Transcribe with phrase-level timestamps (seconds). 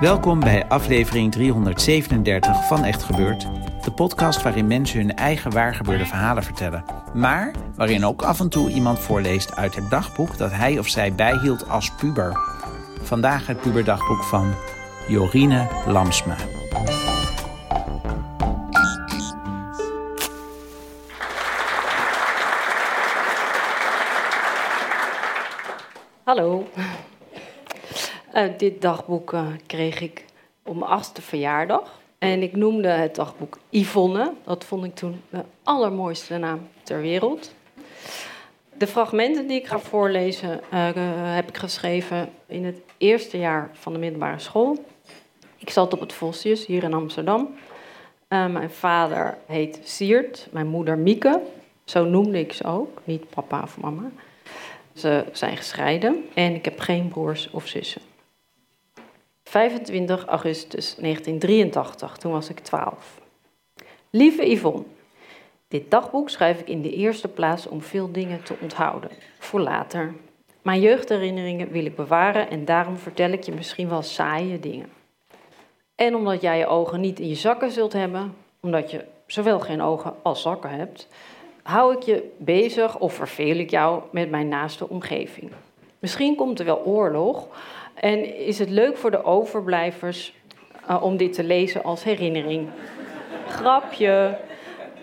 [0.00, 3.46] Welkom bij aflevering 337 van Echt Gebeurd.
[3.84, 6.84] De podcast waarin mensen hun eigen waargebeurde verhalen vertellen.
[7.14, 11.14] Maar waarin ook af en toe iemand voorleest uit het dagboek dat hij of zij
[11.14, 12.36] bijhield als puber.
[13.02, 14.54] Vandaag het puberdagboek van
[15.08, 16.36] Jorine Lamsma.
[26.24, 26.66] Hallo.
[28.36, 30.24] Eh, dit dagboek eh, kreeg ik
[30.62, 32.00] op mijn achtste verjaardag.
[32.18, 34.32] En ik noemde het dagboek Yvonne.
[34.44, 37.54] Dat vond ik toen de allermooiste naam ter wereld.
[38.78, 40.90] De fragmenten die ik ga voorlezen eh,
[41.34, 44.84] heb ik geschreven in het eerste jaar van de middelbare school.
[45.56, 47.54] Ik zat op het Vosjes hier in Amsterdam.
[48.28, 51.40] mijn vader heet Siert, mijn moeder Mieke.
[51.84, 54.10] Zo noemde ik ze ook, niet papa of mama.
[54.94, 58.05] Ze zijn gescheiden en ik heb geen broers of zussen.
[59.56, 63.20] 25 augustus 1983, toen was ik 12.
[64.10, 64.82] Lieve Yvonne,
[65.68, 70.14] dit dagboek schrijf ik in de eerste plaats om veel dingen te onthouden, voor later.
[70.62, 74.88] Mijn jeugdherinneringen wil ik bewaren en daarom vertel ik je misschien wel saaie dingen.
[75.94, 79.82] En omdat jij je ogen niet in je zakken zult hebben, omdat je zowel geen
[79.82, 81.08] ogen als zakken hebt,
[81.62, 85.50] hou ik je bezig of verveel ik jou met mijn naaste omgeving.
[85.98, 87.48] Misschien komt er wel oorlog
[88.00, 90.34] en is het leuk voor de overblijvers
[90.90, 92.68] uh, om dit te lezen als herinnering.
[93.48, 94.38] Grapje.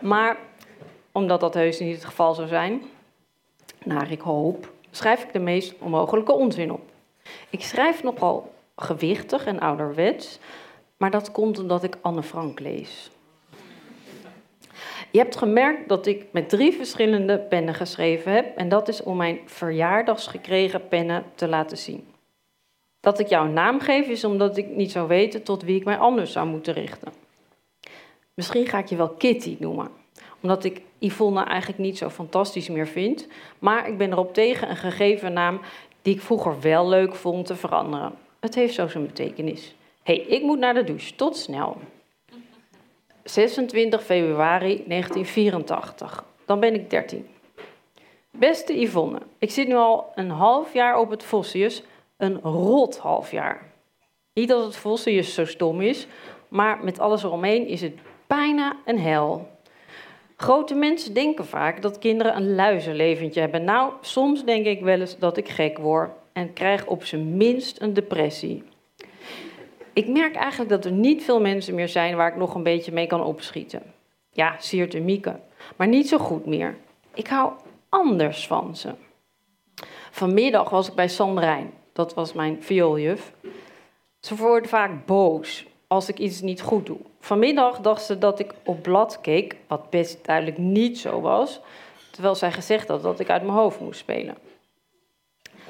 [0.00, 0.36] Maar
[1.12, 2.82] omdat dat heus niet het geval zou zijn,
[3.84, 6.80] naar ik hoop, schrijf ik de meest onmogelijke onzin op.
[7.50, 10.38] Ik schrijf nogal gewichtig en ouderwets,
[10.96, 13.10] maar dat komt omdat ik Anne Frank lees.
[15.10, 19.16] Je hebt gemerkt dat ik met drie verschillende pennen geschreven heb en dat is om
[19.16, 22.06] mijn verjaardagsgekregen pennen te laten zien.
[23.06, 25.84] Dat ik jou een naam geef is omdat ik niet zou weten tot wie ik
[25.84, 27.12] mij anders zou moeten richten.
[28.34, 29.88] Misschien ga ik je wel Kitty noemen,
[30.40, 33.28] omdat ik Yvonne eigenlijk niet zo fantastisch meer vind,
[33.58, 35.60] maar ik ben erop tegen een gegeven naam
[36.02, 38.12] die ik vroeger wel leuk vond te veranderen.
[38.40, 39.74] Het heeft zo zijn betekenis.
[40.02, 41.14] hey, ik moet naar de douche.
[41.14, 41.76] Tot snel.
[43.24, 46.24] 26 februari 1984.
[46.44, 47.28] Dan ben ik 13.
[48.30, 51.82] Beste Yvonne, ik zit nu al een half jaar op het Vossius,
[52.16, 53.72] een rot half jaar.
[54.32, 56.06] Niet dat het Vossius zo stom is,
[56.48, 57.94] maar met alles eromheen is het
[58.26, 59.48] bijna een hel.
[60.36, 63.64] Grote mensen denken vaak dat kinderen een luizenleventje hebben.
[63.64, 67.80] Nou, soms denk ik wel eens dat ik gek word en krijg op zijn minst
[67.80, 68.64] een depressie
[69.96, 72.92] ik merk eigenlijk dat er niet veel mensen meer zijn waar ik nog een beetje
[72.92, 73.82] mee kan opschieten.
[74.30, 75.40] Ja, Siert en Mieke,
[75.76, 76.76] maar niet zo goed meer.
[77.14, 77.52] Ik hou
[77.88, 78.94] anders van ze.
[80.10, 83.32] Vanmiddag was ik bij Sandrijn, dat was mijn viooljuf.
[84.20, 86.98] Ze wordt vaak boos als ik iets niet goed doe.
[87.20, 91.60] Vanmiddag dacht ze dat ik op blad keek, wat best duidelijk niet zo was,
[92.10, 94.36] terwijl zij gezegd had dat ik uit mijn hoofd moest spelen.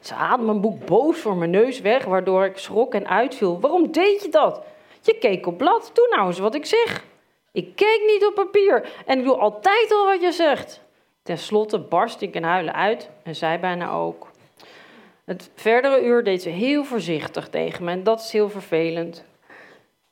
[0.00, 3.60] Ze haalde mijn boek boos voor mijn neus weg, waardoor ik schrok en uitviel.
[3.60, 4.62] Waarom deed je dat?
[5.02, 7.04] Je keek op blad, doe nou eens wat ik zeg.
[7.52, 10.80] Ik keek niet op papier en ik doe altijd al wat je zegt.
[11.22, 14.29] Ten slotte barst ik in huilen uit en zij bijna ook.
[15.30, 19.24] Het verdere uur deed ze heel voorzichtig tegen me en dat is heel vervelend.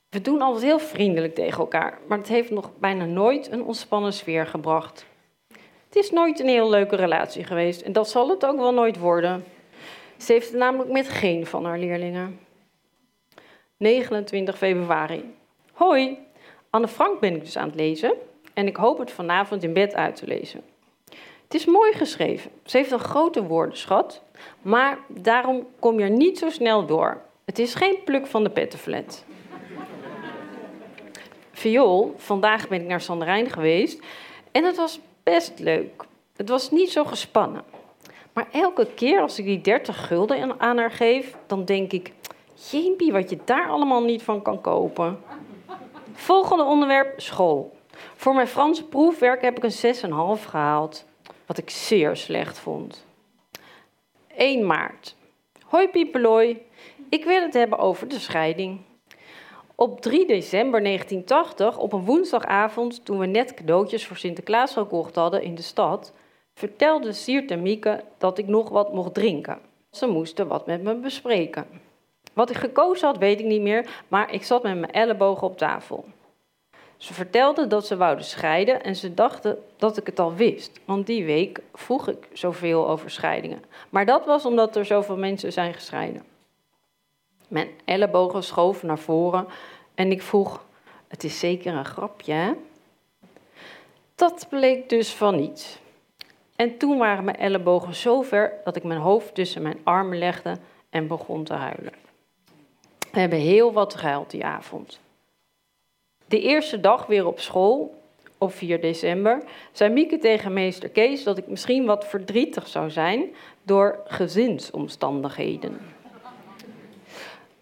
[0.08, 4.12] We doen altijd heel vriendelijk tegen elkaar, maar het heeft nog bijna nooit een ontspannen
[4.12, 5.06] sfeer gebracht.
[5.86, 8.98] Het is nooit een heel leuke relatie geweest en dat zal het ook wel nooit
[8.98, 9.44] worden.
[10.16, 12.38] Ze heeft het namelijk met geen van haar leerlingen.
[13.76, 15.34] 29 februari.
[15.72, 16.18] Hoi,
[16.70, 18.14] Anne Frank ben ik dus aan het lezen
[18.54, 20.62] en ik hoop het vanavond in bed uit te lezen.
[21.48, 22.50] Het is mooi geschreven.
[22.64, 24.22] Ze heeft een grote woordenschat,
[24.62, 27.20] maar daarom kom je er niet zo snel door.
[27.44, 29.24] Het is geen pluk van de pettenflat.
[31.52, 34.02] Viool, vandaag ben ik naar Sanderijn geweest
[34.52, 36.04] en het was best leuk.
[36.36, 37.64] Het was niet zo gespannen.
[38.32, 42.12] Maar elke keer als ik die 30 gulden aan haar geef, dan denk ik...
[42.70, 45.18] Jeempie, wat je daar allemaal niet van kan kopen.
[46.12, 47.76] Volgende onderwerp, school.
[48.14, 49.96] Voor mijn Franse proefwerk heb ik een
[50.38, 51.06] 6,5 gehaald.
[51.48, 53.06] Wat ik zeer slecht vond.
[54.36, 55.16] 1 maart.
[55.64, 56.62] Hoi Piepelooi,
[57.08, 58.80] ik wil het hebben over de scheiding.
[59.74, 65.42] Op 3 december 1980, op een woensdagavond, toen we net cadeautjes voor Sinterklaas gekocht hadden
[65.42, 66.12] in de stad,
[66.54, 69.58] vertelde Siert en Mieke dat ik nog wat mocht drinken.
[69.90, 71.66] Ze moesten wat met me bespreken.
[72.32, 75.58] Wat ik gekozen had, weet ik niet meer, maar ik zat met mijn ellebogen op
[75.58, 76.04] tafel.
[76.98, 81.06] Ze vertelden dat ze wouden scheiden en ze dachten dat ik het al wist, want
[81.06, 83.64] die week vroeg ik zoveel over scheidingen.
[83.88, 86.22] Maar dat was omdat er zoveel mensen zijn gescheiden.
[87.48, 89.46] Mijn ellebogen schoven naar voren
[89.94, 90.64] en ik vroeg:
[91.08, 92.52] Het is zeker een grapje, hè?
[94.14, 95.78] Dat bleek dus van niets.
[96.56, 100.56] En toen waren mijn ellebogen zo ver dat ik mijn hoofd tussen mijn armen legde
[100.90, 101.92] en begon te huilen.
[103.12, 105.00] We hebben heel wat gehuild die avond.
[106.28, 108.02] De eerste dag weer op school,
[108.38, 109.42] op 4 december,
[109.72, 115.80] zei Mieke tegen meester Kees dat ik misschien wat verdrietig zou zijn door gezinsomstandigheden.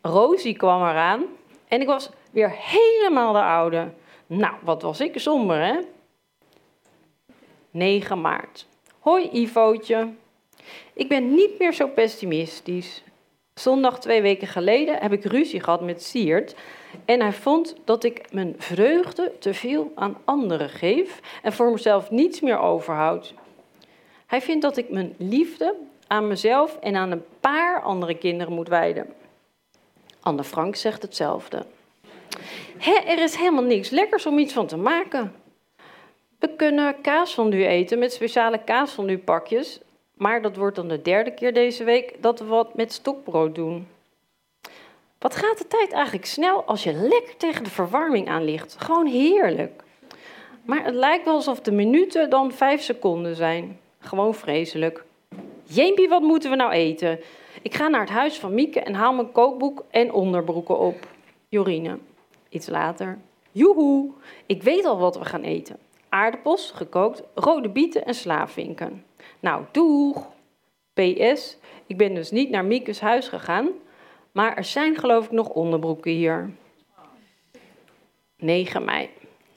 [0.01, 1.25] Rosie kwam eraan
[1.69, 3.89] en ik was weer helemaal de oude.
[4.27, 5.79] Nou, wat was ik somber, hè?
[7.71, 8.67] 9 maart.
[8.99, 10.09] Hoi Ivootje.
[10.93, 13.03] Ik ben niet meer zo pessimistisch.
[13.61, 16.55] Zondag twee weken geleden heb ik ruzie gehad met Siert.
[17.05, 22.11] En hij vond dat ik mijn vreugde te veel aan anderen geef en voor mezelf
[22.11, 23.35] niets meer overhoud.
[24.27, 25.75] Hij vindt dat ik mijn liefde
[26.07, 29.07] aan mezelf en aan een paar andere kinderen moet wijden.
[30.21, 31.67] Anne Frank zegt hetzelfde.
[32.79, 35.35] Hé, er is helemaal niks lekkers om iets van te maken.
[36.39, 39.81] We kunnen kaasfondue eten met speciale kaasfondue pakjes.
[40.17, 43.89] Maar dat wordt dan de derde keer deze week dat we wat met stokbrood doen.
[45.19, 48.77] Wat gaat de tijd eigenlijk snel als je lekker tegen de verwarming aan ligt?
[48.79, 49.83] Gewoon heerlijk.
[50.63, 53.79] Maar het lijkt wel alsof de minuten dan vijf seconden zijn.
[53.99, 55.05] Gewoon vreselijk.
[55.63, 57.21] Jeempie, wat moeten we nou eten?
[57.63, 61.07] Ik ga naar het huis van Mieke en haal mijn kookboek en onderbroeken op.
[61.49, 61.99] Jorine.
[62.49, 63.19] Iets later.
[63.53, 64.11] Joehoe,
[64.47, 65.77] ik weet al wat we gaan eten.
[66.17, 69.05] Aardappels, gekookt, rode bieten en slaafvinken.
[69.41, 70.27] Nou, doeg!
[70.93, 73.69] PS, ik ben dus niet naar Miekes huis gegaan,
[74.33, 76.51] maar er zijn geloof ik nog onderbroeken hier.
[78.37, 79.11] 9 mei.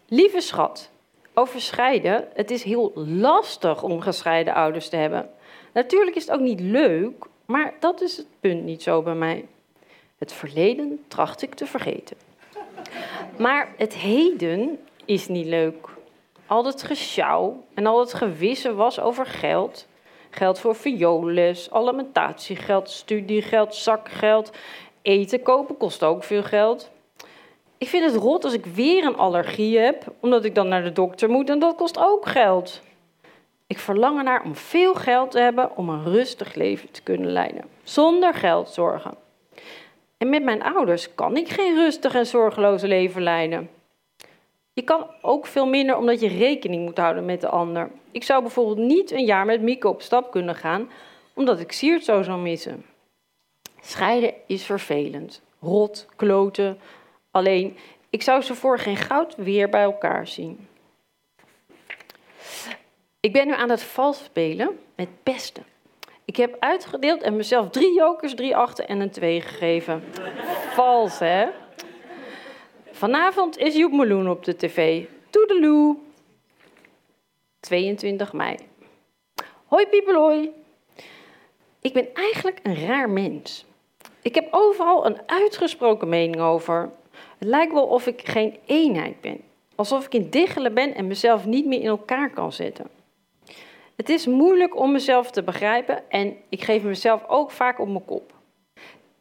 [0.07, 0.91] Lieve schat,
[1.33, 2.27] over scheiden.
[2.33, 5.29] Het is heel lastig om gescheiden ouders te hebben.
[5.73, 9.45] Natuurlijk is het ook niet leuk, maar dat is het punt niet zo bij mij.
[10.17, 12.17] Het verleden tracht ik te vergeten.
[13.37, 15.97] Maar het heden is niet leuk.
[16.49, 19.87] Al het gesjouw en al het gewissen was over geld.
[20.29, 24.51] Geld voor vioolles, alimentatiegeld, studiegeld, zakgeld.
[25.01, 26.91] Eten kopen kost ook veel geld.
[27.77, 30.91] Ik vind het rot als ik weer een allergie heb, omdat ik dan naar de
[30.91, 32.81] dokter moet en dat kost ook geld.
[33.67, 37.63] Ik verlang ernaar om veel geld te hebben om een rustig leven te kunnen leiden,
[37.83, 39.13] zonder geldzorgen.
[40.17, 43.69] En met mijn ouders kan ik geen rustig en zorgeloos leven leiden.
[44.79, 47.91] Je kan ook veel minder omdat je rekening moet houden met de ander.
[48.11, 50.89] Ik zou bijvoorbeeld niet een jaar met Mieke op stap kunnen gaan,
[51.33, 52.85] omdat ik Siert zo zou missen.
[53.81, 55.41] Scheiden is vervelend.
[55.61, 56.79] Rot, kloten.
[57.31, 57.77] Alleen,
[58.09, 60.67] ik zou ze voor geen goud weer bij elkaar zien.
[63.19, 65.63] Ik ben nu aan het vals spelen met pesten.
[66.25, 70.03] Ik heb uitgedeeld en mezelf drie jokers, drie achten en een twee gegeven.
[70.73, 71.47] Vals, hè?
[72.99, 75.05] Vanavond is Joep Meloen op de tv.
[75.29, 75.97] Toedeloe.
[77.59, 78.57] 22 mei.
[79.65, 80.51] Hoi Piepelooi.
[81.81, 83.65] Ik ben eigenlijk een raar mens.
[84.21, 86.89] Ik heb overal een uitgesproken mening over.
[87.37, 89.41] Het lijkt wel of ik geen eenheid ben.
[89.75, 92.89] Alsof ik in diggelen ben en mezelf niet meer in elkaar kan zetten.
[93.95, 98.05] Het is moeilijk om mezelf te begrijpen en ik geef mezelf ook vaak op mijn
[98.05, 98.33] kop.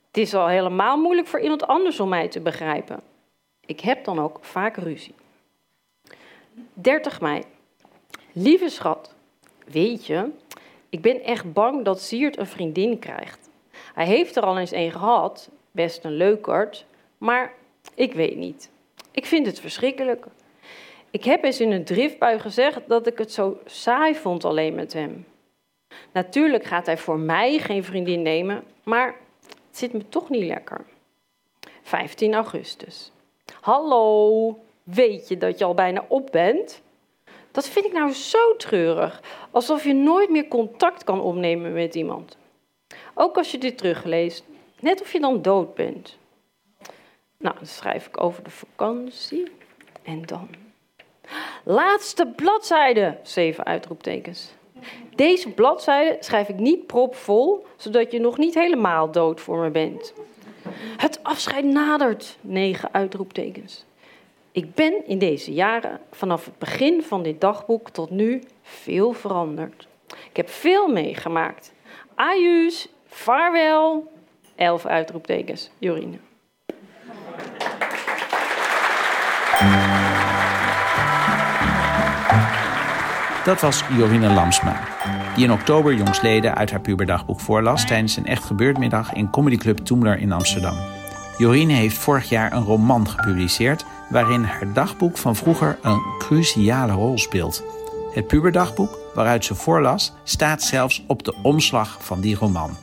[0.06, 3.16] Het is al helemaal moeilijk voor iemand anders om mij te begrijpen.
[3.68, 5.14] Ik heb dan ook vaak ruzie.
[6.72, 7.42] 30 mei.
[8.32, 9.14] Lieve schat,
[9.66, 10.30] weet je,
[10.88, 13.50] ik ben echt bang dat Siert een vriendin krijgt.
[13.94, 16.86] Hij heeft er al eens een gehad, best een leukert,
[17.18, 17.52] maar
[17.94, 18.70] ik weet niet.
[19.10, 20.26] Ik vind het verschrikkelijk.
[21.10, 24.92] Ik heb eens in een driftbui gezegd dat ik het zo saai vond alleen met
[24.92, 25.26] hem.
[26.12, 29.06] Natuurlijk gaat hij voor mij geen vriendin nemen, maar
[29.66, 30.84] het zit me toch niet lekker.
[31.82, 33.12] 15 augustus.
[33.60, 36.82] Hallo, weet je dat je al bijna op bent?
[37.50, 39.22] Dat vind ik nou zo treurig.
[39.50, 42.36] Alsof je nooit meer contact kan opnemen met iemand.
[43.14, 44.44] Ook als je dit terugleest.
[44.80, 46.16] Net of je dan dood bent.
[47.38, 49.50] Nou, dan schrijf ik over de vakantie.
[50.02, 50.48] En dan.
[51.64, 53.18] Laatste bladzijde!
[53.22, 54.50] Zeven uitroeptekens.
[55.14, 60.12] Deze bladzijde schrijf ik niet propvol, zodat je nog niet helemaal dood voor me bent.
[60.96, 62.38] Het afscheid nadert.
[62.40, 63.84] Negen uitroeptekens.
[64.52, 69.88] Ik ben in deze jaren, vanaf het begin van dit dagboek tot nu, veel veranderd.
[70.30, 71.72] Ik heb veel meegemaakt.
[72.14, 74.12] Ajuus, vaarwel.
[74.56, 75.70] Elf uitroeptekens.
[75.78, 76.18] Jorine.
[83.48, 84.80] Dat was Jorine Lamsma,
[85.34, 90.18] die in oktober jongsleden uit haar puberdagboek voorlas tijdens een echt gebeurtmiddag in comedyclub Toemler
[90.18, 90.76] in Amsterdam.
[91.38, 97.18] Jorine heeft vorig jaar een roman gepubliceerd waarin haar dagboek van vroeger een cruciale rol
[97.18, 97.64] speelt.
[98.14, 102.76] Het puberdagboek waaruit ze voorlas staat zelfs op de omslag van die roman.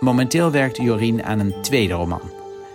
[0.00, 2.20] Momenteel werkt Jorien aan een tweede roman.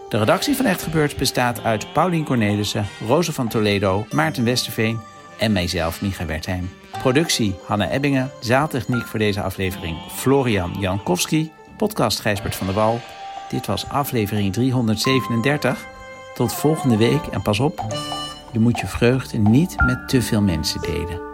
[0.09, 4.99] De redactie van Echt Gebeurd bestaat uit Paulien Cornelissen, Roze van Toledo, Maarten Westerveen
[5.39, 6.69] en mijzelf, Micha Wertheim.
[6.99, 12.99] Productie Hanne Ebbingen, zaaltechniek voor deze aflevering Florian Jankowski, podcast Gijsbert van der Wal.
[13.49, 15.85] Dit was aflevering 337.
[16.33, 17.85] Tot volgende week en pas op,
[18.51, 21.28] je moet je vreugde niet met te veel mensen delen.